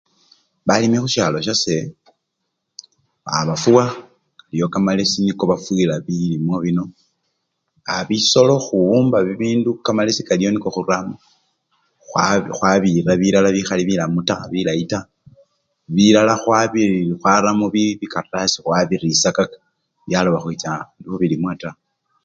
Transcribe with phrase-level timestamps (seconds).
[0.67, 1.75] Balimi khushalo shase
[3.33, 3.85] aa bafuwa,
[4.49, 6.83] eliwo kamalesi niko bafuyila bilimwa bino,
[7.91, 11.15] aa bisolo khuwumba bibindu, kamalesi kaliwo niko huramo
[12.55, 14.19] khwabira bilala bikhali bilamu
[14.53, 15.09] bilayi taa
[15.95, 16.33] bilala
[17.21, 17.65] khwaramo
[17.99, 19.55] bikaratasi khwabirishakaka
[20.07, 20.71] byaloba khwicha
[21.09, 21.77] mubilimwa taa.